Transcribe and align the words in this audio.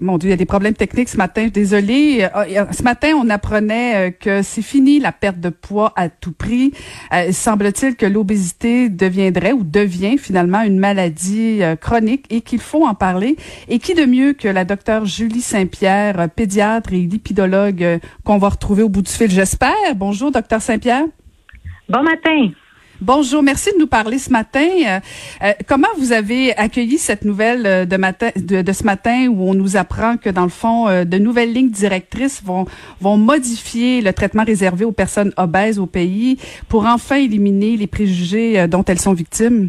Mon 0.00 0.18
Dieu, 0.18 0.28
il 0.28 0.30
y 0.30 0.34
a 0.34 0.36
des 0.36 0.46
problèmes 0.46 0.74
techniques 0.74 1.08
ce 1.08 1.16
matin. 1.16 1.48
Désolée. 1.52 2.28
Euh, 2.34 2.64
ce 2.72 2.82
matin, 2.82 3.12
on 3.16 3.28
apprenait 3.30 4.08
euh, 4.08 4.10
que 4.10 4.42
c'est 4.42 4.62
fini 4.62 4.98
la 4.98 5.12
perte 5.12 5.40
de 5.40 5.48
poids 5.48 5.92
à 5.96 6.08
tout 6.08 6.32
prix. 6.32 6.72
Euh, 7.12 7.32
semble-t-il 7.32 7.96
que 7.96 8.06
l'obésité 8.06 8.88
deviendrait 8.88 9.52
ou 9.52 9.64
devient 9.64 10.18
finalement 10.18 10.62
une 10.62 10.78
maladie 10.78 11.60
chronique 11.80 12.26
et 12.30 12.40
qu'il 12.40 12.60
faut 12.60 12.86
en 12.86 12.94
parler. 12.94 13.36
Et 13.68 13.78
qui 13.78 13.94
de 13.94 14.04
mieux 14.04 14.32
que 14.32 14.48
la 14.48 14.64
docteure 14.64 15.04
Julie 15.04 15.40
Saint-Pierre, 15.40 16.28
pédiatre 16.30 16.92
et 16.92 16.98
lipidologue 16.98 18.00
qu'on 18.24 18.38
va 18.38 18.48
retrouver 18.48 18.82
au 18.82 18.88
bout 18.88 19.02
du 19.02 19.10
fil, 19.10 19.30
j'espère? 19.30 19.74
Bonjour, 19.96 20.30
docteur 20.30 20.60
Saint-Pierre. 20.62 21.04
Bon 21.88 22.02
matin. 22.02 22.50
Bonjour, 23.02 23.42
merci 23.42 23.70
de 23.74 23.78
nous 23.78 23.86
parler 23.86 24.18
ce 24.18 24.30
matin. 24.30 24.66
Euh, 24.86 25.00
euh, 25.42 25.52
comment 25.66 25.88
vous 25.98 26.12
avez 26.12 26.56
accueilli 26.56 26.96
cette 26.96 27.26
nouvelle 27.26 27.66
euh, 27.66 27.84
de, 27.84 28.62
de, 28.62 28.72
ce 28.72 28.84
matin 28.84 29.28
où 29.28 29.50
on 29.50 29.52
nous 29.52 29.76
apprend 29.76 30.16
que 30.16 30.30
dans 30.30 30.44
le 30.44 30.48
fond, 30.48 30.86
de 31.04 31.18
nouvelles 31.18 31.52
lignes 31.52 31.70
directrices 31.70 32.42
vont, 32.42 32.64
vont 33.02 33.18
modifier 33.18 34.00
le 34.00 34.14
traitement 34.14 34.44
réservé 34.44 34.86
aux 34.86 34.92
personnes 34.92 35.32
obèses 35.36 35.78
au 35.78 35.84
pays 35.84 36.38
pour 36.68 36.86
enfin 36.86 37.16
éliminer 37.16 37.76
les 37.76 37.86
préjugés 37.86 38.66
dont 38.66 38.84
elles 38.84 39.00
sont 39.00 39.12
victimes? 39.12 39.68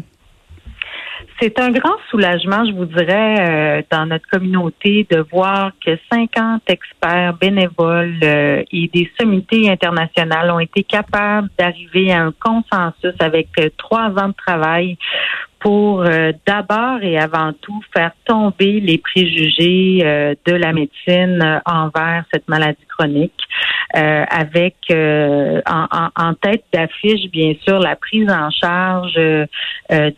C'est 1.40 1.60
un 1.60 1.70
grand 1.70 1.94
soulagement, 2.10 2.64
je 2.64 2.72
vous 2.72 2.84
dirais, 2.84 3.36
euh, 3.38 3.82
dans 3.92 4.06
notre 4.06 4.28
communauté 4.28 5.06
de 5.08 5.24
voir 5.30 5.70
que 5.84 5.96
50 6.10 6.62
experts 6.66 7.34
bénévoles 7.34 8.18
euh, 8.24 8.64
et 8.72 8.90
des 8.92 9.08
sommités 9.20 9.70
internationales 9.70 10.50
ont 10.50 10.58
été 10.58 10.82
capables 10.82 11.48
d'arriver 11.56 12.10
à 12.12 12.24
un 12.24 12.32
consensus 12.32 13.14
avec 13.20 13.50
euh, 13.60 13.68
trois 13.78 14.08
ans 14.18 14.28
de 14.28 14.34
travail 14.46 14.98
pour 15.60 16.04
d'abord 16.46 17.02
et 17.02 17.18
avant 17.18 17.52
tout 17.52 17.80
faire 17.92 18.12
tomber 18.24 18.80
les 18.80 18.98
préjugés 18.98 20.36
de 20.46 20.52
la 20.52 20.72
médecine 20.72 21.60
envers 21.66 22.24
cette 22.32 22.48
maladie 22.48 22.86
chronique, 22.88 23.40
avec 23.92 24.76
en, 24.90 26.10
en, 26.16 26.34
tête 26.34 26.64
d'affiche 26.72 27.30
bien 27.30 27.54
sûr 27.66 27.80
la 27.80 27.96
prise 27.96 28.30
en 28.30 28.50
charge 28.50 29.18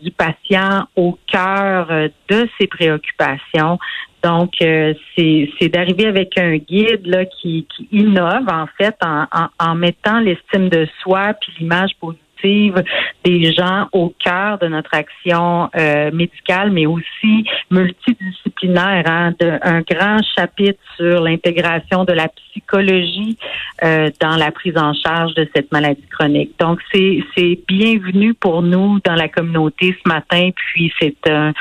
du 0.02 0.10
patient 0.10 0.86
au 0.94 1.18
cœur 1.26 1.88
de 2.28 2.48
ses 2.58 2.66
préoccupations. 2.66 3.78
Donc, 4.22 4.52
euh, 4.60 4.92
c'est 5.16 5.68
d'arriver 5.68 6.06
avec 6.06 6.36
un 6.38 6.56
guide 6.56 7.06
là, 7.06 7.24
qui, 7.24 7.66
qui 7.74 7.88
innove, 7.90 8.48
en 8.48 8.66
fait, 8.78 8.94
en, 9.02 9.26
en, 9.58 9.74
mettant 9.74 10.20
l'estime 10.20 10.68
de 10.68 10.86
soi 11.02 11.32
puis 11.40 11.52
l'image 11.58 11.92
positive 11.98 12.29
des 12.42 13.52
gens 13.52 13.88
au 13.92 14.14
cœur 14.18 14.58
de 14.58 14.68
notre 14.68 14.94
action 14.94 15.68
euh, 15.76 16.10
médicale, 16.12 16.70
mais 16.70 16.86
aussi 16.86 17.44
multidisciplinaire. 17.70 19.04
Hein, 19.06 19.34
un 19.62 19.80
grand 19.80 20.18
chapitre 20.36 20.80
sur 20.96 21.20
l'intégration 21.20 22.04
de 22.04 22.12
la 22.12 22.28
psychologie 22.28 23.36
euh, 23.82 24.10
dans 24.20 24.36
la 24.36 24.50
prise 24.50 24.76
en 24.76 24.92
charge 24.94 25.34
de 25.34 25.48
cette 25.54 25.72
maladie 25.72 26.06
chronique. 26.10 26.52
Donc, 26.58 26.80
c'est 26.92 27.58
bienvenu 27.66 28.34
pour 28.34 28.62
nous 28.62 29.00
dans 29.00 29.14
la 29.14 29.28
communauté 29.28 29.96
ce 30.02 30.08
matin, 30.08 30.50
puis 30.54 30.92
c'est 31.00 31.16
un, 31.28 31.52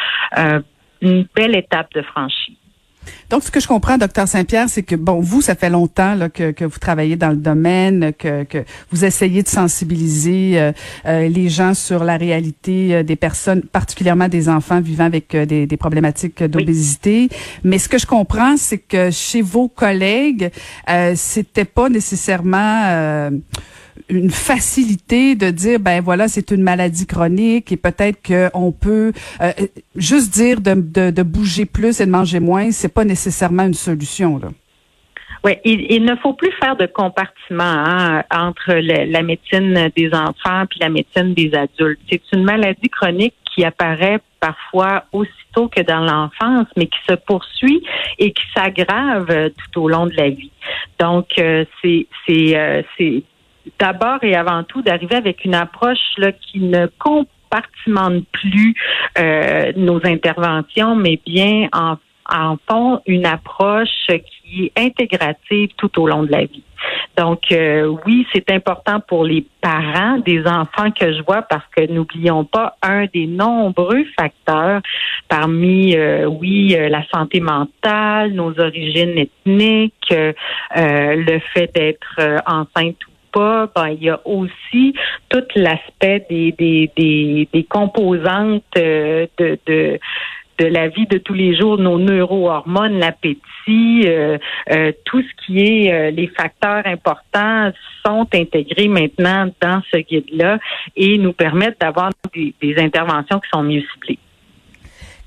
une 1.02 1.26
belle 1.36 1.56
étape 1.56 1.94
de 1.94 2.02
franchie. 2.02 2.59
Donc, 3.30 3.44
ce 3.44 3.52
que 3.52 3.60
je 3.60 3.68
comprends, 3.68 3.98
docteur 3.98 4.28
Saint-Pierre, 4.28 4.70
c'est 4.70 4.82
que, 4.82 4.96
bon, 4.96 5.20
vous, 5.20 5.42
ça 5.42 5.54
fait 5.54 5.70
longtemps 5.70 6.16
là, 6.16 6.30
que, 6.30 6.52
que, 6.52 6.66
vous 6.66 6.80
travaillez 6.80 7.16
dans 7.16 7.30
le 7.30 7.36
domaine, 7.36 8.12
que, 8.18 8.44
que 8.44 8.66
vous 8.92 9.06
essayez 9.06 9.44
de 9.44 9.48
sensibiliser 9.48 10.60
euh, 10.60 10.72
euh, 11.06 11.28
les 11.28 11.48
gens 11.48 11.76
sur 11.76 12.04
la 12.04 12.18
réalité 12.18 12.96
euh, 12.96 13.04
des 13.04 13.16
personnes, 13.16 13.62
particulièrement 13.62 14.30
des 14.30 14.50
enfants 14.50 14.82
vivant 14.82 15.06
avec 15.06 15.36
des, 15.36 15.68
des, 15.68 15.78
problématiques 15.78 16.44
d'obésité. 16.44 17.30
Mais 17.64 17.78
ce 17.78 17.88
que 17.88 18.00
je 18.00 18.08
comprends, 18.08 18.58
c'est 18.58 18.80
que 18.80 19.12
chez 19.12 19.42
vos 19.42 19.68
collègues, 19.68 20.52
c'était 21.16 21.66
pas 21.66 21.90
nécessairement 21.90 23.30
une 24.08 24.30
facilité 24.30 25.36
de 25.36 25.50
dire 25.50 25.80
ben 25.80 26.02
voilà 26.02 26.28
c'est 26.28 26.52
une 26.52 26.64
maladie 26.64 27.06
chronique 27.06 27.72
et 27.72 27.78
peut-être 27.78 28.20
qu'on 28.26 28.72
peut 28.72 29.12
euh, 29.42 29.52
juste 29.96 30.34
dire 30.34 30.62
de, 30.62 30.74
de, 31.12 31.24
bouger 31.24 31.66
plus 31.66 32.00
et 32.00 32.06
de 32.06 32.12
manger 32.12 32.40
moins 32.40 32.72
c'est 32.72 32.94
pas 32.94 33.04
nécessairement 33.04 33.66
une 33.66 33.74
solution 33.74 34.38
là. 34.38 34.50
Oui, 35.46 35.54
il, 35.64 36.04
ne 36.04 36.18
faut 36.18 36.34
plus 36.34 36.52
faire 36.62 36.76
de 36.76 36.86
compartiment 36.86 37.64
hein, 37.64 38.24
entre 38.30 38.74
la 38.74 39.22
médecine 39.22 39.90
des 39.96 40.14
enfants 40.14 40.66
puis 40.70 40.82
la 40.82 40.90
médecine 40.90 41.34
des 41.34 41.54
adultes. 41.56 42.02
C'est 42.12 42.22
une 42.34 42.44
maladie 42.44 42.90
chronique 42.90 43.36
qui 43.56 43.64
apparaît 43.64 44.20
parfois 44.40 45.06
aussitôt 45.12 45.68
que 45.68 45.82
dans 45.82 46.02
l'enfance, 46.02 46.68
mais 46.78 46.88
qui 46.88 47.00
se 47.08 47.16
poursuit 47.16 47.84
et 48.18 48.32
qui 48.32 48.44
s'aggrave 48.56 49.52
tout 49.74 49.82
au 49.82 49.90
long 49.90 50.08
de 50.08 50.16
la 50.16 50.30
vie. 50.30 50.52
Donc, 51.00 51.28
euh, 51.38 51.66
c'est 51.82 52.08
euh, 52.30 52.82
c'est 52.98 53.24
d'abord 53.80 54.24
et 54.24 54.36
avant 54.36 54.64
tout 54.64 54.82
d'arriver 54.82 55.16
avec 55.16 55.46
une 55.46 55.56
approche 55.56 55.98
là, 56.18 56.32
qui 56.32 56.60
ne 56.60 56.88
compartimente 56.98 58.26
plus 58.32 58.76
euh, 59.18 59.72
nos 59.76 60.00
interventions, 60.06 60.96
mais 60.96 61.20
bien 61.26 61.68
en, 61.74 61.98
en 62.32 62.58
font 62.70 63.02
une 63.06 63.26
approche 63.26 64.08
qui 64.08 64.66
est 64.66 64.80
intégrative 64.80 65.70
tout 65.78 66.02
au 66.02 66.08
long 66.08 66.24
de 66.24 66.32
la 66.32 66.46
vie. 66.46 66.64
Donc 67.18 67.52
euh, 67.52 67.94
oui, 68.06 68.26
c'est 68.34 68.50
important 68.52 69.02
pour 69.02 69.26
les 69.26 69.46
parents 69.62 70.18
des 70.20 70.46
enfants 70.48 70.92
que 70.92 71.12
je 71.12 71.22
vois 71.24 71.42
parce 71.42 71.66
que 71.76 71.92
n'oublions 71.92 72.46
pas 72.46 72.78
un 72.82 73.06
des 73.14 73.28
nombreux 73.28 74.06
facteurs 74.18 74.82
parmi 75.28 75.96
euh, 75.96 76.26
oui 76.26 76.78
la 76.90 77.04
santé 77.14 77.42
mentale, 77.42 78.32
nos 78.32 78.58
origines 78.60 79.18
ethniques, 79.18 80.14
le 80.76 81.40
fait 81.54 81.70
d'être 81.76 82.42
enceinte 82.48 82.98
ou 83.08 83.09
pas, 83.32 83.70
ben, 83.76 83.90
il 83.90 84.04
y 84.04 84.10
a 84.10 84.20
aussi 84.26 84.94
tout 85.30 85.44
l'aspect 85.56 86.26
des, 86.30 86.52
des, 86.52 86.92
des, 86.96 87.48
des 87.52 87.64
composantes 87.64 88.64
euh, 88.78 89.28
de, 89.38 89.58
de 89.66 90.00
de 90.60 90.66
la 90.66 90.90
vie 90.90 91.08
de 91.08 91.18
tous 91.20 91.34
les 91.34 91.58
jours, 91.58 91.78
nos 91.78 91.98
neurohormones, 91.98 93.00
l'appétit, 93.00 94.02
euh, 94.04 94.38
euh, 94.70 94.92
tout 95.06 95.22
ce 95.22 95.46
qui 95.46 95.60
est 95.62 96.12
les 96.12 96.28
facteurs 96.28 96.86
importants 96.86 97.72
sont 98.06 98.28
intégrés 98.34 98.90
maintenant 98.90 99.50
dans 99.62 99.82
ce 99.90 100.00
guide-là 100.00 100.60
et 100.98 101.18
nous 101.18 101.32
permettent 101.32 101.80
d'avoir 101.80 102.10
des, 102.34 102.54
des 102.62 102.78
interventions 102.78 103.40
qui 103.40 103.50
sont 103.54 103.64
mieux 103.64 103.84
ciblées. 103.94 104.20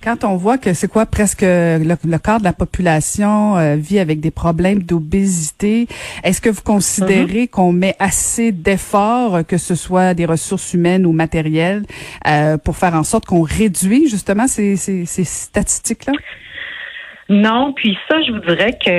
Quand 0.02 0.24
on 0.24 0.36
voit 0.36 0.58
que 0.58 0.74
c'est 0.74 0.88
quoi 0.88 1.06
presque 1.06 1.42
le, 1.42 2.18
quart 2.18 2.40
de 2.40 2.44
la 2.44 2.52
population 2.52 3.56
euh, 3.56 3.76
vit 3.76 4.00
avec 4.00 4.18
des 4.18 4.32
problèmes 4.32 4.82
d'obésité, 4.82 5.86
est-ce 6.24 6.40
que 6.40 6.50
vous 6.50 6.62
considérez 6.62 7.44
mm-hmm. 7.44 7.50
qu'on 7.50 7.72
met 7.72 7.94
assez 8.00 8.50
d'efforts, 8.50 9.46
que 9.46 9.58
ce 9.58 9.76
soit 9.76 10.14
des 10.14 10.26
ressources 10.26 10.74
humaines 10.74 11.06
ou 11.06 11.12
matérielles, 11.12 11.84
euh, 12.26 12.58
pour 12.58 12.76
faire 12.76 12.94
en 12.94 13.04
sorte 13.04 13.26
qu'on 13.26 13.42
réduit 13.42 14.08
justement 14.08 14.48
ces, 14.48 14.74
ces, 14.76 15.06
ces 15.06 15.24
statistiques-là? 15.24 16.14
Non, 17.32 17.72
puis 17.72 17.96
ça, 18.10 18.20
je 18.20 18.30
vous 18.30 18.40
dirais 18.40 18.72
que 18.72 18.90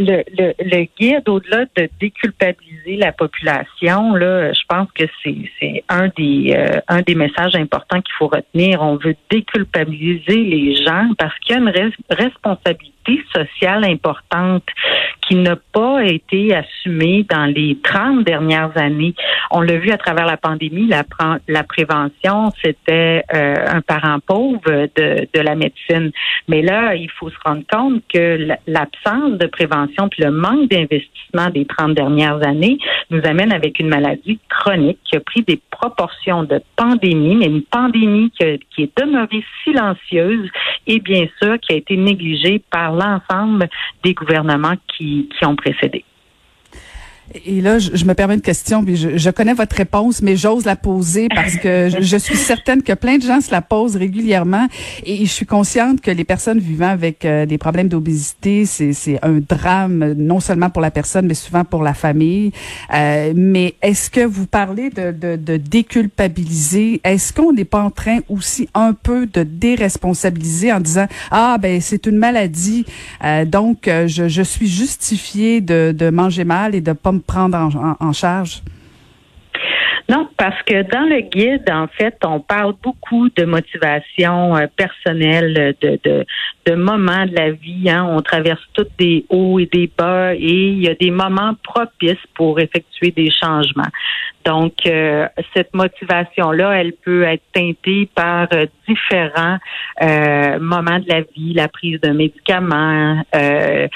le, 0.00 0.22
le, 0.38 0.54
le 0.60 0.86
guide, 0.96 1.28
au-delà 1.28 1.64
de 1.76 1.88
déculpabiliser 1.98 2.94
la 2.96 3.10
population, 3.10 4.14
là, 4.14 4.52
je 4.52 4.60
pense 4.68 4.86
que 4.92 5.02
c'est 5.24 5.82
un 5.88 6.08
des 6.16 6.54
euh, 6.56 6.80
un 6.86 7.02
des 7.02 7.16
messages 7.16 7.56
importants 7.56 8.00
qu'il 8.00 8.14
faut 8.16 8.28
retenir. 8.28 8.80
On 8.80 8.94
veut 8.94 9.16
déculpabiliser 9.28 10.36
les 10.36 10.84
gens 10.84 11.08
parce 11.18 11.36
qu'il 11.40 11.56
y 11.56 11.58
a 11.58 11.62
une 11.62 11.92
responsabilité 12.10 13.20
sociale 13.34 13.84
importante 13.84 14.64
qui 15.26 15.36
n'a 15.36 15.56
pas 15.56 16.04
été 16.04 16.54
assumé 16.54 17.24
dans 17.28 17.46
les 17.46 17.78
30 17.82 18.24
dernières 18.24 18.70
années. 18.76 19.14
On 19.50 19.60
l'a 19.60 19.76
vu 19.76 19.90
à 19.90 19.96
travers 19.96 20.26
la 20.26 20.36
pandémie, 20.36 20.86
la, 20.86 21.62
prévention, 21.64 22.52
c'était 22.62 23.24
euh, 23.34 23.54
un 23.66 23.80
parent 23.80 24.18
pauvre 24.26 24.88
de, 24.96 25.26
de 25.32 25.40
la 25.40 25.54
médecine. 25.54 26.10
Mais 26.48 26.62
là, 26.62 26.94
il 26.94 27.10
faut 27.10 27.30
se 27.30 27.36
rendre 27.44 27.62
compte 27.70 28.02
que 28.12 28.48
l'absence 28.66 29.38
de 29.38 29.46
prévention 29.46 30.08
puis 30.08 30.22
le 30.22 30.30
manque 30.30 30.70
d'investissement 30.70 31.50
des 31.50 31.64
30 31.64 31.94
dernières 31.94 32.46
années 32.46 32.78
nous 33.10 33.20
amène 33.24 33.52
avec 33.52 33.78
une 33.78 33.88
maladie 33.88 34.38
chronique 34.48 34.98
qui 35.04 35.16
a 35.16 35.20
pris 35.20 35.42
des 35.42 35.60
proportions 35.70 36.44
de 36.44 36.60
pandémie, 36.76 37.36
mais 37.36 37.46
une 37.46 37.62
pandémie 37.62 38.30
qui 38.38 38.82
est 38.82 38.98
demeurée 38.98 39.44
silencieuse 39.62 40.48
et 40.86 41.00
bien 41.00 41.26
sûr 41.42 41.58
qui 41.60 41.72
a 41.72 41.76
été 41.76 41.96
négligée 41.96 42.62
par 42.70 42.92
l'ensemble 42.92 43.68
des 44.02 44.14
gouvernements 44.14 44.74
qui, 44.96 45.13
qui 45.22 45.46
ont 45.46 45.56
précédé. 45.56 46.04
Et 47.46 47.62
là, 47.62 47.78
je, 47.78 48.04
me 48.04 48.12
permets 48.12 48.34
une 48.34 48.42
question, 48.42 48.84
puis 48.84 48.96
je, 48.96 49.30
connais 49.30 49.54
votre 49.54 49.74
réponse, 49.76 50.20
mais 50.20 50.36
j'ose 50.36 50.66
la 50.66 50.76
poser 50.76 51.28
parce 51.34 51.56
que 51.56 51.88
je, 51.98 52.16
suis 52.16 52.36
certaine 52.36 52.82
que 52.82 52.92
plein 52.92 53.16
de 53.16 53.22
gens 53.22 53.40
se 53.40 53.50
la 53.50 53.62
posent 53.62 53.96
régulièrement. 53.96 54.68
Et 55.04 55.24
je 55.24 55.30
suis 55.30 55.46
consciente 55.46 56.02
que 56.02 56.10
les 56.10 56.24
personnes 56.24 56.58
vivant 56.58 56.88
avec 56.88 57.24
euh, 57.24 57.46
des 57.46 57.56
problèmes 57.56 57.88
d'obésité, 57.88 58.66
c'est 58.66 59.18
un 59.22 59.40
drame, 59.40 60.12
non 60.12 60.38
seulement 60.38 60.68
pour 60.68 60.82
la 60.82 60.90
personne, 60.90 61.26
mais 61.26 61.34
souvent 61.34 61.64
pour 61.64 61.82
la 61.82 61.94
famille. 61.94 62.52
Euh, 62.92 63.32
mais 63.34 63.74
est-ce 63.80 64.10
que 64.10 64.24
vous 64.24 64.46
parlez 64.46 64.90
de, 64.90 65.10
de, 65.10 65.36
de 65.36 65.56
déculpabiliser? 65.56 67.00
Est-ce 67.04 67.32
qu'on 67.32 67.52
n'est 67.52 67.64
pas 67.64 67.82
en 67.82 67.90
train 67.90 68.18
aussi 68.28 68.68
un 68.74 68.92
peu 68.92 69.26
de 69.26 69.44
déresponsabiliser 69.44 70.72
en 70.72 70.80
disant, 70.80 71.06
ah, 71.30 71.56
ben 71.60 71.80
c'est 71.80 72.06
une 72.06 72.18
maladie, 72.18 72.84
euh, 73.24 73.44
donc 73.44 73.84
je, 73.86 74.28
je 74.28 74.42
suis 74.42 74.68
justifié 74.68 75.60
de, 75.60 75.94
de 75.96 76.10
manger 76.10 76.44
mal 76.44 76.74
et 76.74 76.80
de 76.80 76.92
pas 76.92 77.13
prendre 77.20 77.56
en, 78.00 78.12
charge? 78.12 78.62
Non, 80.08 80.28
parce 80.36 80.62
que 80.64 80.82
dans 80.82 81.08
le 81.08 81.20
guide, 81.22 81.70
en 81.70 81.86
fait, 81.86 82.16
on 82.24 82.38
parle 82.38 82.74
beaucoup 82.82 83.30
de 83.30 83.44
motivation 83.44 84.54
euh, 84.54 84.66
personnelle, 84.76 85.74
de, 85.80 85.98
de, 86.04 86.26
de, 86.66 86.74
moments 86.74 87.24
de 87.24 87.34
la 87.34 87.52
vie. 87.52 87.88
Hein. 87.88 88.06
On 88.10 88.20
traverse 88.20 88.60
tous 88.74 88.86
des 88.98 89.24
hauts 89.30 89.58
et 89.58 89.66
des 89.72 89.90
bas 89.96 90.34
et 90.34 90.38
il 90.38 90.82
y 90.82 90.88
a 90.88 90.94
des 90.94 91.10
moments 91.10 91.54
propices 91.62 92.18
pour 92.34 92.60
effectuer 92.60 93.12
des 93.12 93.30
changements. 93.30 93.90
Donc, 94.44 94.74
euh, 94.86 95.26
cette 95.54 95.72
motivation-là, 95.74 96.72
elle 96.72 96.92
peut 96.92 97.22
être 97.22 97.42
teintée 97.52 98.08
par 98.14 98.46
euh, 98.52 98.66
différents 98.86 99.56
euh, 100.02 100.58
moments 100.58 100.98
de 100.98 101.08
la 101.08 101.22
vie, 101.22 101.54
la 101.54 101.68
prise 101.68 101.98
de 102.00 102.10
médicaments, 102.10 103.22
un, 103.32 103.86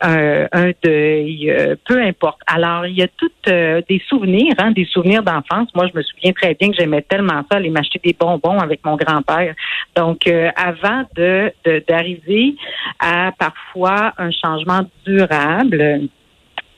un, 0.00 0.70
deuil, 0.82 1.76
peu 1.86 2.02
importe. 2.02 2.40
Alors, 2.46 2.86
il 2.86 2.96
y 2.96 3.02
a 3.02 3.08
toutes 3.16 3.46
des 3.46 4.02
souvenirs, 4.08 4.54
hein, 4.58 4.72
des 4.72 4.86
souvenirs 4.86 5.22
d'enfance. 5.22 5.68
Moi, 5.74 5.86
je 5.92 5.96
me 5.96 6.02
souviens 6.02 6.32
très 6.32 6.54
bien 6.54 6.70
que 6.70 6.76
j'aimais 6.76 7.02
tellement 7.02 7.42
ça, 7.50 7.58
aller 7.58 7.70
m'acheter 7.70 8.00
des 8.02 8.16
bonbons 8.18 8.58
avec 8.58 8.84
mon 8.84 8.96
grand-père. 8.96 9.54
Donc, 9.94 10.28
avant 10.56 11.04
de 11.14 11.52
d'arriver 11.86 12.56
à 12.98 13.32
parfois 13.38 14.12
un 14.18 14.30
changement 14.30 14.80
durable, 15.06 16.08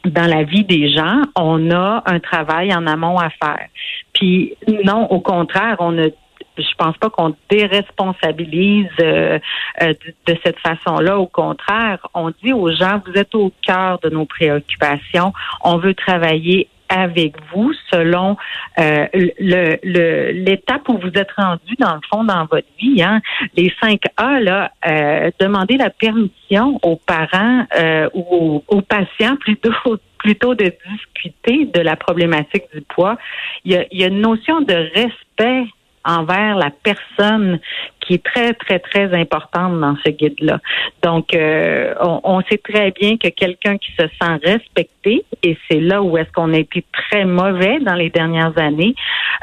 dans 0.04 0.28
la 0.28 0.42
vie 0.42 0.64
des 0.64 0.92
gens, 0.92 1.22
on 1.36 1.70
a 1.70 2.02
un 2.06 2.20
travail 2.20 2.74
en 2.74 2.86
amont 2.86 3.18
à 3.18 3.30
faire. 3.30 3.68
Puis 4.12 4.54
non, 4.84 5.06
au 5.10 5.20
contraire, 5.20 5.76
on 5.78 5.92
ne 5.92 6.10
je 6.58 6.74
pense 6.76 6.96
pas 6.98 7.08
qu'on 7.08 7.34
déresponsabilise 7.50 8.88
euh, 9.00 9.38
euh, 9.80 9.94
de, 10.26 10.36
cette 10.44 10.58
façon-là. 10.58 11.18
Au 11.18 11.26
contraire, 11.26 12.06
on 12.14 12.30
dit 12.42 12.52
aux 12.52 12.70
gens, 12.70 13.00
vous 13.06 13.14
êtes 13.14 13.34
au 13.34 13.52
cœur 13.62 13.98
de 14.00 14.10
nos 14.10 14.26
préoccupations. 14.26 15.32
On 15.62 15.78
veut 15.78 15.94
travailler 15.94 16.68
avec 16.92 17.34
vous 17.52 17.72
selon 17.90 18.36
euh, 18.78 19.06
le 19.14 20.32
l'étape 20.32 20.88
où 20.88 20.98
vous 20.98 21.12
êtes 21.14 21.32
rendu 21.32 21.74
dans 21.78 21.94
le 21.94 22.00
fond 22.10 22.24
dans 22.24 22.44
votre 22.44 22.68
vie. 22.78 23.02
Hein. 23.02 23.20
Les 23.56 23.72
5 23.80 24.00
A 24.16 24.40
là, 24.40 24.70
euh, 24.86 25.30
demandez 25.40 25.76
la 25.76 25.90
permission 25.90 26.78
aux 26.82 26.96
parents 26.96 27.66
euh, 27.78 28.08
ou 28.14 28.62
aux, 28.68 28.82
patients 28.82 29.36
plutôt 29.36 29.72
plutôt 30.18 30.54
de 30.54 30.72
discuter 30.90 31.66
de 31.66 31.80
la 31.80 31.96
problématique 31.96 32.64
du 32.72 32.82
poids. 32.82 33.16
Il 33.64 33.72
y 33.72 33.76
a, 33.76 33.84
il 33.90 34.00
y 34.00 34.04
a 34.04 34.08
une 34.08 34.20
notion 34.20 34.60
de 34.60 34.74
respect 34.94 35.66
envers 36.04 36.56
la 36.56 36.70
personne 36.70 37.60
qui 38.00 38.14
est 38.14 38.24
très, 38.24 38.52
très, 38.54 38.78
très 38.78 39.14
importante 39.14 39.80
dans 39.80 39.96
ce 40.04 40.10
guide-là. 40.10 40.58
Donc, 41.02 41.34
euh, 41.34 41.94
on, 42.00 42.40
sait 42.42 42.58
très 42.58 42.90
bien 42.90 43.16
que 43.16 43.28
quelqu'un 43.28 43.78
qui 43.78 43.92
se 43.92 44.06
sent 44.20 44.40
respecté, 44.42 45.24
et 45.42 45.56
c'est 45.68 45.80
là 45.80 46.02
où 46.02 46.18
est-ce 46.18 46.30
qu'on 46.32 46.52
a 46.52 46.58
été 46.58 46.84
très 46.92 47.24
mauvais 47.24 47.78
dans 47.80 47.94
les 47.94 48.10
dernières 48.10 48.56
années, 48.58 48.94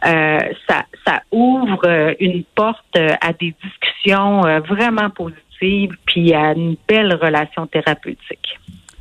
euh, 0.06 0.40
ça, 0.68 0.84
ça 1.06 1.22
ouvre 1.32 1.82
euh, 1.86 2.14
une 2.20 2.44
porte 2.56 2.98
à 2.98 3.34
des 3.34 3.56
discussions 3.64 4.42
vraiment 4.68 5.10
positives, 5.10 5.96
puis 6.06 6.34
à 6.34 6.52
une 6.54 6.76
belle 6.88 7.14
relation 7.14 7.68
thérapeutique 7.68 8.60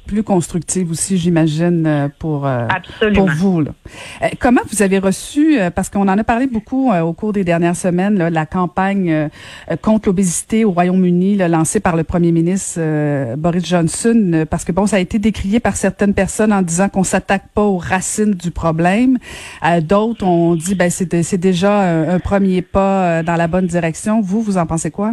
plus 0.08 0.22
constructive 0.22 0.90
aussi, 0.90 1.19
j'imagine, 1.19 1.87
euh, 1.87 2.08
pour 2.19 2.46
euh, 2.46 2.66
pour 3.14 3.28
vous. 3.28 3.60
Là. 3.60 3.72
Euh, 4.22 4.28
comment 4.40 4.62
vous 4.72 4.82
avez 4.82 4.99
reçu, 4.99 5.58
parce 5.75 5.90
qu'on 5.90 6.08
en 6.08 6.19
a 6.19 6.25
parlé 6.25 6.46
beaucoup 6.46 6.90
au 6.90 7.12
cours 7.12 7.32
des 7.32 7.44
dernières 7.44 7.76
semaines, 7.76 8.19
là, 8.19 8.31
la 8.31 8.46
campagne 8.46 9.28
contre 9.82 10.08
l'obésité 10.08 10.64
au 10.64 10.72
Royaume-Uni, 10.72 11.37
lancée 11.37 11.81
par 11.81 11.94
le 11.94 12.05
premier 12.05 12.32
ministre 12.32 12.81
Boris 13.37 13.66
Johnson, 13.66 14.46
parce 14.50 14.64
que 14.64 14.72
bon, 14.72 14.87
ça 14.87 14.96
a 14.96 14.99
été 15.00 15.19
décrié 15.19 15.60
par 15.60 15.76
certaines 15.76 16.14
personnes 16.14 16.52
en 16.52 16.62
disant 16.62 16.88
qu'on 16.88 17.04
s'attaque 17.04 17.49
pas 17.54 17.62
aux 17.62 17.76
racines 17.76 18.34
du 18.34 18.50
problème. 18.50 19.19
D'autres 19.82 20.26
ont 20.26 20.54
dit, 20.54 20.75
ben 20.75 20.90
c'est 20.90 21.37
déjà 21.37 21.82
un 22.14 22.19
premier 22.19 22.62
pas 22.62 23.22
dans 23.22 23.37
la 23.37 23.46
bonne 23.46 23.66
direction. 23.66 24.22
Vous, 24.22 24.40
vous 24.40 24.56
en 24.56 24.66
pensez 24.66 24.90
quoi? 24.90 25.12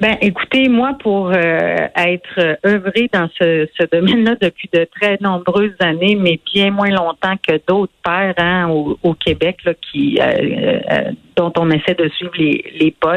Ben, 0.00 0.16
écoutez, 0.20 0.68
moi, 0.68 0.96
pour 1.00 1.30
euh, 1.30 1.88
être 1.96 2.38
euh, 2.38 2.54
œuvré 2.64 3.10
dans 3.12 3.28
ce, 3.36 3.66
ce 3.76 3.84
domaine-là 3.90 4.36
depuis 4.40 4.70
de 4.72 4.84
très 4.84 5.18
nombreuses 5.20 5.74
années, 5.80 6.14
mais 6.14 6.38
bien 6.54 6.70
moins 6.70 6.90
longtemps 6.90 7.34
que 7.36 7.60
d'autres 7.66 7.92
pères 8.04 8.34
hein, 8.36 8.68
au, 8.68 9.14
Québec, 9.14 9.58
là, 9.64 9.74
qui 9.74 10.20
euh, 10.20 11.10
dont 11.34 11.52
on 11.58 11.68
essaie 11.72 11.94
de 11.94 12.08
suivre 12.10 12.32
les, 12.38 12.64
les 12.78 12.92
pas, 12.92 13.16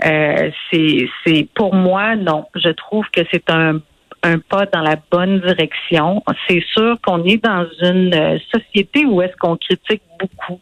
c'est, 0.00 1.08
c'est 1.26 1.48
pour 1.54 1.74
moi, 1.74 2.14
non. 2.14 2.44
Je 2.54 2.70
trouve 2.70 3.04
que 3.12 3.22
c'est 3.32 3.50
un 3.50 3.80
un 4.26 4.38
pas 4.38 4.66
dans 4.66 4.80
la 4.80 4.96
bonne 5.10 5.40
direction. 5.40 6.22
C'est 6.48 6.62
sûr 6.74 6.98
qu'on 7.04 7.24
est 7.24 7.42
dans 7.42 7.66
une 7.82 8.14
euh, 8.14 8.38
société 8.52 9.04
où 9.06 9.22
est-ce 9.22 9.36
qu'on 9.36 9.56
critique 9.56 10.02
beaucoup. 10.18 10.60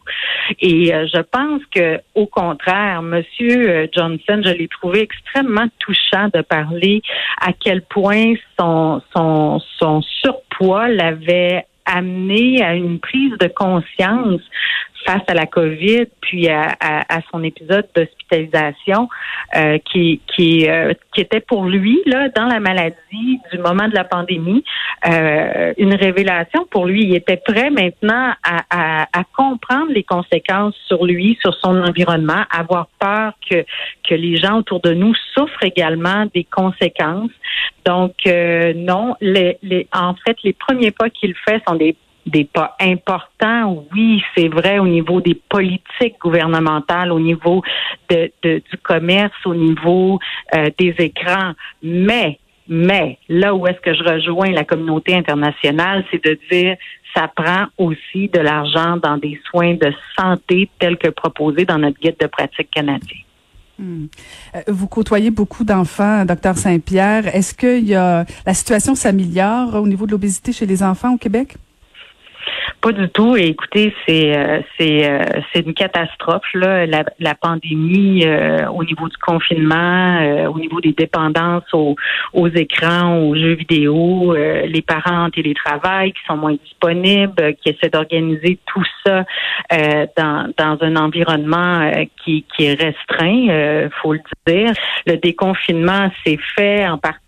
Et 0.59 0.93
euh, 0.93 1.07
je 1.13 1.21
pense 1.21 1.61
que, 1.73 1.99
au 2.13 2.27
contraire, 2.27 3.01
Monsieur 3.01 3.69
euh, 3.69 3.87
Johnson, 3.91 4.41
je 4.45 4.51
l'ai 4.51 4.67
trouvé 4.67 5.01
extrêmement 5.01 5.67
touchant 5.79 6.29
de 6.33 6.41
parler 6.41 7.01
à 7.41 7.53
quel 7.53 7.81
point 7.81 8.33
son, 8.59 9.01
son, 9.15 9.59
son 9.79 10.01
surpoids 10.01 10.87
l'avait 10.87 11.65
amené 11.85 12.63
à 12.63 12.75
une 12.75 12.99
prise 12.99 13.33
de 13.39 13.47
conscience 13.47 14.41
face 15.05 15.21
à 15.27 15.33
la 15.33 15.45
COVID, 15.45 16.05
puis 16.21 16.47
à, 16.49 16.75
à, 16.79 17.19
son 17.31 17.43
épisode 17.43 17.87
d'hospitalisation, 17.95 19.07
euh, 19.55 19.77
qui 19.91 20.21
qui, 20.35 20.67
euh, 20.69 20.93
qui 21.13 21.21
était 21.21 21.39
pour 21.39 21.65
lui 21.65 22.01
là 22.05 22.29
dans 22.29 22.45
la 22.45 22.59
maladie 22.59 23.39
du 23.51 23.59
moment 23.59 23.87
de 23.87 23.93
la 23.93 24.03
pandémie, 24.03 24.63
euh, 25.07 25.73
une 25.77 25.93
révélation 25.93 26.65
pour 26.71 26.85
lui. 26.85 27.03
Il 27.03 27.15
était 27.15 27.37
prêt 27.37 27.69
maintenant 27.69 28.33
à, 28.43 28.63
à, 28.69 29.07
à, 29.13 29.23
comprendre 29.35 29.91
les 29.91 30.03
conséquences 30.03 30.75
sur 30.87 31.05
lui, 31.05 31.37
sur 31.41 31.53
son 31.55 31.81
environnement, 31.81 32.43
avoir 32.49 32.87
peur 32.99 33.33
que 33.49 33.65
que 34.07 34.15
les 34.15 34.37
gens 34.37 34.59
autour 34.59 34.81
de 34.81 34.93
nous 34.93 35.13
souffrent 35.33 35.63
également 35.63 36.25
des 36.33 36.43
conséquences. 36.43 37.31
Donc 37.85 38.13
non, 38.25 39.15
les, 39.21 39.57
les, 39.61 39.87
en 39.93 40.15
fait, 40.15 40.37
les 40.43 40.53
premiers 40.53 40.91
pas 40.91 41.09
qu'il 41.09 41.35
fait 41.47 41.61
sont 41.67 41.75
des 41.75 41.95
des 42.25 42.45
pas 42.45 42.75
importants. 42.79 43.85
Oui, 43.93 44.23
c'est 44.35 44.47
vrai 44.47 44.79
au 44.79 44.87
niveau 44.87 45.21
des 45.21 45.35
politiques 45.35 46.19
gouvernementales, 46.19 47.11
au 47.11 47.19
niveau 47.19 47.61
de, 48.09 48.31
du 48.43 48.77
commerce, 48.83 49.33
au 49.45 49.55
niveau 49.55 50.19
euh, 50.55 50.69
des 50.77 50.95
écrans, 50.99 51.53
mais 51.83 52.39
mais 52.67 53.19
là 53.29 53.53
où 53.53 53.67
est-ce 53.67 53.79
que 53.79 53.93
je 53.93 54.03
rejoins 54.03 54.51
la 54.51 54.63
communauté 54.63 55.13
internationale, 55.13 56.03
c'est 56.09 56.23
de 56.23 56.39
dire 56.51 56.77
ça 57.15 57.31
prend 57.33 57.67
aussi 57.77 58.27
de 58.27 58.39
l'argent 58.39 58.97
dans 58.97 59.17
des 59.17 59.39
soins 59.49 59.75
de 59.75 59.93
santé 60.17 60.69
tels 60.79 60.97
que 60.97 61.09
proposés 61.09 61.65
dans 61.65 61.77
notre 61.77 61.99
guide 61.99 62.17
de 62.19 62.27
pratique 62.27 62.69
canadien. 62.71 63.17
Hmm. 63.77 64.05
Euh, 64.55 64.61
vous 64.67 64.87
côtoyez 64.87 65.31
beaucoup 65.31 65.63
d'enfants, 65.63 66.25
docteur 66.25 66.57
Saint-Pierre. 66.57 67.33
Est-ce 67.35 67.53
que 67.53 67.79
y 67.79 67.93
a 67.93 68.25
la 68.45 68.53
situation 68.53 68.95
s'améliore 68.95 69.75
au 69.75 69.87
niveau 69.87 70.05
de 70.05 70.11
l'obésité 70.11 70.51
chez 70.51 70.65
les 70.65 70.81
enfants 70.81 71.13
au 71.13 71.17
Québec? 71.17 71.57
Pas 72.81 72.91
du 72.91 73.09
tout. 73.09 73.35
Et 73.35 73.47
écoutez, 73.47 73.93
c'est 74.07 74.37
euh, 74.37 74.59
c'est 74.77 75.09
euh, 75.09 75.23
c'est 75.51 75.65
une 75.65 75.73
catastrophe 75.73 76.45
là, 76.53 76.85
la, 76.85 77.03
la 77.19 77.35
pandémie 77.35 78.25
euh, 78.25 78.67
au 78.69 78.83
niveau 78.83 79.07
du 79.07 79.17
confinement, 79.17 80.47
au 80.47 80.59
niveau 80.59 80.79
des 80.81 80.93
dépendances 80.93 81.73
aux, 81.73 81.95
aux 82.33 82.47
écrans, 82.47 83.17
aux 83.17 83.35
jeux 83.35 83.53
vidéo, 83.55 84.35
les 84.35 84.81
parents 84.81 85.25
en 85.25 85.29
télétravail 85.29 86.11
qui 86.11 86.19
sont 86.27 86.37
moins 86.37 86.55
disponibles, 86.63 87.55
qui 87.55 87.69
essaient 87.69 87.89
d'organiser 87.89 88.59
tout 88.65 88.83
ça 89.05 89.23
dans 90.17 90.51
dans 90.57 90.77
un 90.81 90.95
environnement 90.95 91.91
qui 92.23 92.45
qui 92.55 92.65
est 92.65 92.79
restreint, 92.81 93.89
faut 94.01 94.13
le 94.13 94.21
dire. 94.45 94.73
Le 95.07 95.17
déconfinement 95.17 96.11
s'est 96.23 96.39
fait 96.55 96.87
en 96.87 96.97
partie 96.97 97.24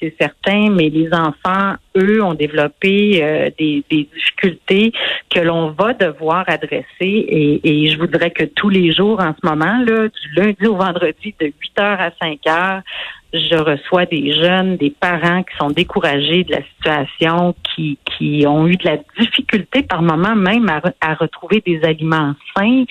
c'est 0.00 0.14
certain, 0.18 0.70
mais 0.70 0.88
les 0.88 1.12
enfants, 1.12 1.74
eux, 1.96 2.22
ont 2.22 2.34
développé 2.34 3.22
euh, 3.22 3.50
des, 3.58 3.84
difficultés 3.90 4.92
que 5.30 5.40
l'on 5.40 5.70
va 5.70 5.94
devoir 5.94 6.44
adresser. 6.46 6.84
Et, 7.00 7.88
je 7.88 7.98
voudrais 7.98 8.30
que 8.30 8.44
tous 8.44 8.68
les 8.68 8.92
jours, 8.92 9.20
en 9.20 9.34
ce 9.34 9.46
moment, 9.46 9.84
du 9.84 10.34
lundi 10.36 10.66
au 10.66 10.76
vendredi, 10.76 11.34
de 11.40 11.46
8 11.46 11.80
heures 11.80 12.00
à 12.00 12.10
5 12.20 12.38
heures, 12.46 12.82
je 13.32 13.56
reçois 13.56 14.06
des 14.06 14.32
jeunes, 14.32 14.76
des 14.76 14.90
parents 14.90 15.42
qui 15.42 15.56
sont 15.58 15.70
découragés 15.70 16.44
de 16.44 16.52
la 16.52 16.62
situation, 16.62 17.54
qui, 17.62 17.98
qui 18.06 18.46
ont 18.46 18.66
eu 18.66 18.76
de 18.76 18.84
la 18.84 18.96
difficulté 19.18 19.82
par 19.82 20.02
moment 20.02 20.34
même 20.34 20.68
à, 21.00 21.14
retrouver 21.14 21.62
des 21.64 21.80
aliments 21.82 22.34
sains, 22.56 22.84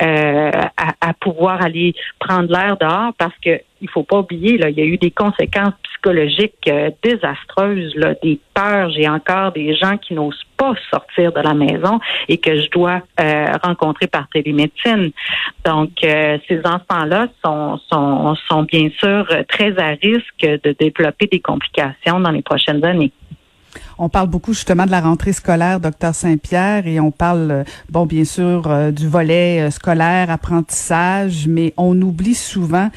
euh, 0.00 0.50
à, 0.76 0.94
à, 1.00 1.14
pouvoir 1.14 1.62
aller 1.62 1.94
prendre 2.18 2.50
l'air 2.50 2.76
dehors 2.78 3.12
parce 3.18 3.36
que 3.44 3.60
il 3.82 3.90
faut 3.90 4.04
pas 4.04 4.20
oublier, 4.20 4.56
là, 4.58 4.70
il 4.70 4.78
y 4.78 4.80
a 4.80 4.84
eu 4.84 4.96
des 4.96 5.10
conséquences 5.10 5.74
psychologiques 5.82 6.68
euh, 6.68 6.90
désastreuses, 7.02 7.94
là, 7.96 8.14
des 8.22 8.38
peurs. 8.54 8.90
J'ai 8.90 9.08
encore 9.08 9.50
des 9.52 9.74
gens 9.74 9.96
qui 9.98 10.14
n'osent 10.14 10.44
pas 10.56 10.74
sortir 10.90 11.32
de 11.32 11.40
la 11.40 11.54
maison 11.54 11.98
et 12.28 12.38
que 12.38 12.60
je 12.60 12.70
dois 12.70 13.00
euh, 13.20 13.46
rencontrer 13.62 14.06
par 14.06 14.28
télémédecine. 14.28 15.10
Donc, 15.64 15.90
euh, 16.04 16.38
ces 16.48 16.60
enfants-là 16.64 17.28
sont, 17.44 17.78
sont, 17.90 18.34
sont 18.48 18.62
bien 18.62 18.88
sûr 18.98 19.26
très 19.48 19.78
à 19.78 19.88
risque 19.88 20.40
de 20.40 20.74
développer 20.78 21.26
des 21.26 21.40
complications 21.40 22.20
dans 22.20 22.30
les 22.30 22.42
prochaines 22.42 22.84
années. 22.84 23.12
On 23.98 24.08
parle 24.08 24.28
beaucoup 24.28 24.52
justement 24.52 24.86
de 24.86 24.90
la 24.90 25.00
rentrée 25.00 25.32
scolaire, 25.32 25.80
docteur 25.80 26.14
Saint-Pierre, 26.14 26.86
et 26.86 26.98
on 27.00 27.10
parle, 27.10 27.50
euh, 27.50 27.64
bon, 27.90 28.06
bien 28.06 28.24
sûr, 28.24 28.64
euh, 28.66 28.90
du 28.90 29.08
volet 29.08 29.60
euh, 29.60 29.70
scolaire, 29.70 30.30
apprentissage, 30.30 31.46
mais 31.48 31.72
on 31.76 32.00
oublie 32.02 32.34
souvent 32.34 32.90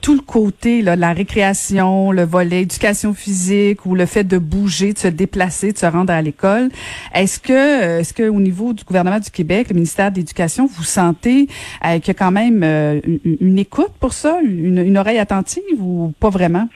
tout 0.00 0.14
le 0.14 0.20
côté, 0.20 0.82
là, 0.82 0.96
la 0.96 1.12
récréation, 1.12 2.12
le 2.12 2.24
volet 2.24 2.62
éducation 2.62 3.14
physique 3.14 3.86
ou 3.86 3.94
le 3.94 4.06
fait 4.06 4.24
de 4.24 4.38
bouger, 4.38 4.92
de 4.92 4.98
se 4.98 5.08
déplacer, 5.08 5.72
de 5.72 5.78
se 5.78 5.86
rendre 5.86 6.12
à 6.12 6.22
l'école. 6.22 6.70
Est-ce 7.14 7.40
que, 7.40 8.00
est-ce 8.00 8.14
que 8.14 8.28
au 8.28 8.40
niveau 8.40 8.72
du 8.72 8.84
gouvernement 8.84 9.18
du 9.18 9.30
Québec, 9.30 9.68
le 9.70 9.74
ministère 9.74 10.12
de 10.12 10.16
l'Éducation, 10.16 10.68
vous 10.72 10.84
sentez 10.84 11.46
qu'il 11.82 12.06
y 12.06 12.10
a 12.10 12.14
quand 12.14 12.30
même 12.30 12.62
une, 12.62 13.58
écoute 13.58 13.92
pour 14.00 14.12
ça, 14.12 14.38
une, 14.42 14.78
une 14.78 14.98
oreille 14.98 15.18
attentive 15.18 15.80
ou 15.80 16.12
pas 16.20 16.30
vraiment? 16.30 16.68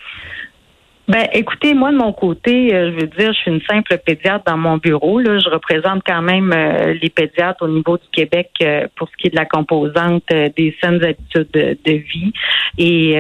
Ben, 1.09 1.29
écoutez, 1.33 1.73
moi 1.73 1.93
de 1.93 1.97
mon 1.97 2.13
côté, 2.13 2.75
euh, 2.75 2.91
je 2.91 2.97
veux 2.97 3.07
dire, 3.07 3.33
je 3.33 3.39
suis 3.39 3.51
une 3.53 3.63
simple 3.63 3.97
pédiatre 4.05 4.45
dans 4.45 4.57
mon 4.57 4.77
bureau. 4.77 5.21
Là, 5.21 5.39
je 5.39 5.49
représente 5.49 6.03
quand 6.05 6.21
même 6.21 6.53
euh, 6.53 6.95
les 7.01 7.11
pédiatres 7.11 7.63
au 7.63 7.69
niveau 7.69 7.97
du 7.97 8.09
Québec 8.11 8.51
euh, 8.61 8.89
pour 8.97 9.09
ce 9.09 9.17
qui 9.17 9.29
est 9.29 9.31
de 9.31 9.37
la 9.37 9.45
composante 9.45 10.25
des 10.29 10.77
saines 10.83 11.05
habitudes 11.05 11.51
de, 11.53 11.93
vie. 11.93 12.33
Et 12.79 13.17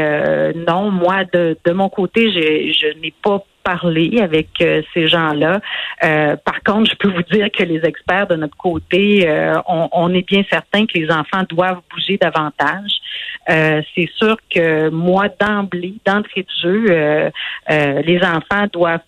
non, 0.66 0.90
moi 0.90 1.24
de, 1.32 1.56
de 1.64 1.72
mon 1.72 1.88
côté, 1.88 2.30
je, 2.32 2.98
n'ai 3.00 3.14
pas 3.22 3.44
parler 3.62 4.18
avec 4.20 4.48
ces 4.94 5.08
gens-là. 5.08 5.60
Euh, 6.04 6.36
par 6.36 6.62
contre, 6.62 6.90
je 6.90 6.96
peux 6.96 7.08
vous 7.08 7.22
dire 7.22 7.50
que 7.50 7.62
les 7.64 7.84
experts 7.84 8.26
de 8.28 8.36
notre 8.36 8.56
côté, 8.56 9.28
euh, 9.28 9.54
on, 9.66 10.12
est 10.14 10.26
bien 10.26 10.44
certain 10.50 10.86
que 10.86 10.98
les 10.98 11.10
enfants 11.10 11.42
doivent 11.48 11.80
bouger 11.92 12.18
davantage. 12.18 12.92
C'est 13.46 14.08
sûr 14.16 14.36
que 14.50 14.90
moi, 14.90 15.28
d'emblée, 15.40 15.94
d'entrée 16.04 16.42
de 16.42 16.62
jeu, 16.62 17.30
les 17.68 18.20
enfants 18.22 18.66
doivent 18.72 19.00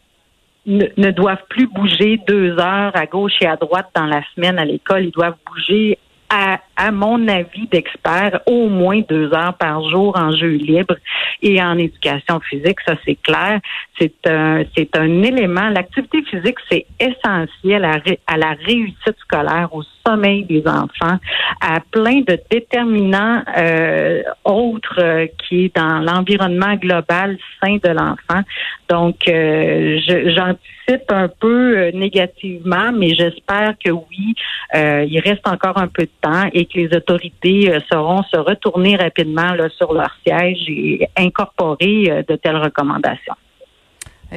ne, 0.69 1.11
doivent 1.11 1.45
plus 1.49 1.67
bouger 1.67 2.21
deux 2.27 2.53
heures 2.59 2.95
à 2.95 3.07
gauche 3.07 3.33
et 3.41 3.47
à 3.47 3.57
droite 3.57 3.89
dans 3.95 4.07
la 4.07 4.23
semaine 4.35 4.59
à 4.59 4.65
l'école. 4.65 5.05
Ils 5.05 5.11
doivent 5.11 5.37
bouger 5.47 5.99
à, 6.31 6.61
à 6.77 6.91
mon 6.91 7.27
avis 7.29 7.67
d'expert, 7.69 8.41
au 8.47 8.69
moins 8.69 9.01
deux 9.09 9.33
heures 9.33 9.55
par 9.55 9.89
jour 9.89 10.17
en 10.17 10.33
jeu 10.33 10.49
libre 10.49 10.97
et 11.43 11.63
en 11.63 11.79
éducation 11.79 12.41
physique, 12.41 12.79
ça 12.87 12.95
c'est 13.05 13.19
clair. 13.23 13.61
C'est 13.99 14.27
un, 14.27 14.63
c'est 14.77 14.97
un 14.97 15.23
élément. 15.23 15.69
L'activité 15.71 16.23
physique, 16.23 16.59
c'est 16.71 16.87
essentiel 17.01 17.85
à, 17.85 17.97
à 18.27 18.37
la 18.37 18.55
réussite 18.65 19.17
scolaire, 19.21 19.69
au 19.73 19.83
sommeil 20.07 20.45
des 20.45 20.63
enfants, 20.67 21.19
à 21.61 21.81
plein 21.91 22.21
de 22.21 22.39
déterminants 22.51 23.43
euh, 23.57 24.23
autres 24.45 25.01
euh, 25.01 25.27
qui 25.39 25.65
est 25.65 25.77
dans 25.77 25.99
l'environnement 25.99 26.75
global 26.77 27.39
sain 27.61 27.79
de 27.83 27.89
l'enfant. 27.89 28.43
Donc, 28.89 29.29
euh, 29.29 29.99
j'anticipe 30.07 31.11
un 31.11 31.29
peu 31.29 31.77
euh, 31.77 31.91
négativement, 31.93 32.93
mais 32.93 33.15
j'espère 33.15 33.75
que 33.85 33.91
oui, 33.91 34.35
euh, 34.75 35.05
il 35.09 35.21
reste 35.21 35.47
encore 35.47 35.79
un 35.79 35.89
peu 35.89 36.05
de 36.05 36.11
temps 36.21 36.49
et 36.53 36.67
que 36.67 36.79
les 36.79 36.97
autorités 36.97 37.77
sauront 37.91 38.23
se 38.25 38.39
retourner 38.39 38.97
rapidement 38.97 39.53
là, 39.55 39.69
sur 39.71 39.93
leur 39.93 40.11
siège 40.27 40.69
et 40.69 41.09
incorporer 41.17 42.25
de 42.29 42.37
telles 42.37 42.57
recommandations. 42.57 43.35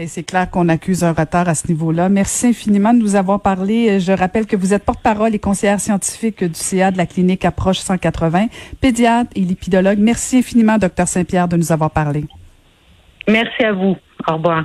C'est 0.06 0.24
clair 0.24 0.50
qu'on 0.50 0.70
accuse 0.70 1.04
un 1.04 1.12
retard 1.12 1.50
à 1.50 1.54
ce 1.54 1.68
niveau-là. 1.68 2.08
Merci 2.08 2.48
infiniment 2.48 2.94
de 2.94 3.00
nous 3.00 3.18
avoir 3.18 3.42
parlé. 3.42 4.00
Je 4.00 4.14
rappelle 4.14 4.46
que 4.46 4.56
vous 4.56 4.74
êtes 4.74 4.86
porte-parole 4.86 5.36
et 5.36 5.40
conseillère 5.40 5.82
scientifique 5.82 6.46
du 6.46 6.54
CA 6.54 6.92
de 6.92 6.98
la 6.98 7.06
clinique 7.06 7.44
Approche 7.44 7.80
180, 7.80 8.48
pédiatre 8.80 9.32
et 9.36 9.42
lipidologue. 9.42 10.00
Merci 10.00 10.38
infiniment, 10.38 10.78
docteur 10.78 11.10
Saint-Pierre, 11.10 11.50
de 11.50 11.58
nous 11.58 11.74
avoir 11.74 11.92
parlé. 11.92 12.24
Merci 13.28 13.66
à 13.66 13.74
vous. 13.74 13.98
Au 14.30 14.36
revoir. 14.36 14.64